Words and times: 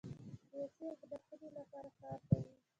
سیاسي 0.47 0.83
اهدافو 0.93 1.45
لپاره 1.57 1.89
کار 2.01 2.17
کوي. 2.29 2.53